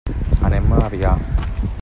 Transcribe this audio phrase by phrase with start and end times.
[0.49, 1.13] Anem a Avià.